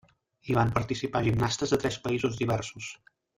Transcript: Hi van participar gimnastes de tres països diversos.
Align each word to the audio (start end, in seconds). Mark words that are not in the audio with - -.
Hi 0.51 0.55
van 0.59 0.71
participar 0.77 1.21
gimnastes 1.27 1.75
de 1.75 1.79
tres 1.85 1.99
països 2.07 2.41
diversos. 2.41 2.91